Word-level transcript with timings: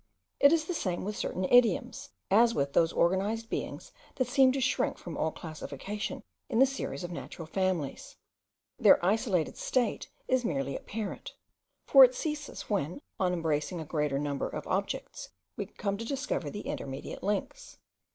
It 0.39 0.51
is 0.51 0.65
the 0.65 0.73
same 0.73 1.05
with 1.05 1.15
certain 1.15 1.43
idioms, 1.45 2.09
as 2.31 2.55
with 2.55 2.73
those 2.73 2.91
organized 2.91 3.51
beings 3.51 3.91
that 4.15 4.25
seem 4.27 4.51
to 4.53 4.59
shrink 4.59 4.97
from 4.97 5.15
all 5.15 5.31
classification 5.31 6.23
in 6.49 6.57
the 6.57 6.65
series 6.65 7.03
of 7.03 7.11
natural 7.11 7.45
families. 7.45 8.17
Their 8.79 8.97
isolated 9.05 9.57
state 9.57 10.09
is 10.27 10.43
merely 10.43 10.75
apparent; 10.75 11.35
for 11.85 12.03
it 12.03 12.15
ceases 12.15 12.63
when, 12.67 13.03
on 13.19 13.31
embracing 13.31 13.79
a 13.79 13.85
greater 13.85 14.17
number 14.17 14.49
of 14.49 14.65
objects, 14.65 15.29
we 15.55 15.67
come 15.67 15.99
to 15.99 16.03
discover 16.03 16.49
the 16.49 16.61
intermediate 16.61 17.21
links. 17.21 17.77